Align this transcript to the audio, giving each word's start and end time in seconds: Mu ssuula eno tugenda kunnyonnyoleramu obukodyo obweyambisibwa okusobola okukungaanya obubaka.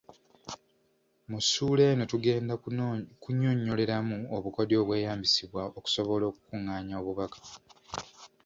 Mu 1.29 1.39
ssuula 1.43 1.83
eno 1.91 2.03
tugenda 2.11 2.53
kunnyonnyoleramu 3.23 4.17
obukodyo 4.35 4.75
obweyambisibwa 4.83 5.61
okusobola 5.77 6.23
okukungaanya 6.27 6.93
obubaka. 7.01 7.39